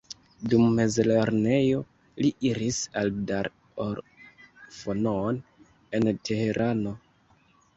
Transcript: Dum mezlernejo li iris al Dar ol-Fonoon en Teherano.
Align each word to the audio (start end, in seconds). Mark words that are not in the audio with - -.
Dum 0.51 0.63
mezlernejo 0.77 1.81
li 2.25 2.31
iris 2.51 2.79
al 3.01 3.11
Dar 3.33 3.51
ol-Fonoon 3.85 5.41
en 6.01 6.11
Teherano. 6.31 6.97